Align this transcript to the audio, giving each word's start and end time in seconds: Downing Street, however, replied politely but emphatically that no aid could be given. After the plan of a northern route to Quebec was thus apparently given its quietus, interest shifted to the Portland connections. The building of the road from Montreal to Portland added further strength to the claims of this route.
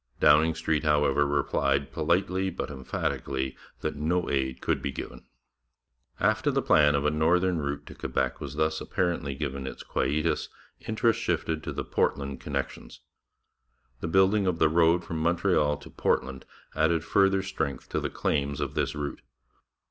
Downing 0.19 0.55
Street, 0.55 0.83
however, 0.83 1.27
replied 1.27 1.91
politely 1.91 2.49
but 2.49 2.71
emphatically 2.71 3.55
that 3.81 3.95
no 3.95 4.31
aid 4.31 4.59
could 4.59 4.81
be 4.81 4.91
given. 4.91 5.27
After 6.19 6.49
the 6.49 6.63
plan 6.63 6.95
of 6.95 7.05
a 7.05 7.11
northern 7.11 7.59
route 7.59 7.85
to 7.85 7.93
Quebec 7.93 8.41
was 8.41 8.55
thus 8.55 8.81
apparently 8.81 9.35
given 9.35 9.67
its 9.67 9.83
quietus, 9.83 10.49
interest 10.87 11.19
shifted 11.19 11.61
to 11.61 11.71
the 11.71 11.85
Portland 11.85 12.41
connections. 12.41 13.01
The 13.99 14.07
building 14.07 14.47
of 14.47 14.57
the 14.57 14.69
road 14.69 15.03
from 15.03 15.19
Montreal 15.19 15.77
to 15.77 15.89
Portland 15.91 16.45
added 16.75 17.03
further 17.03 17.43
strength 17.43 17.87
to 17.89 17.99
the 17.99 18.09
claims 18.09 18.59
of 18.59 18.73
this 18.73 18.95
route. 18.95 19.21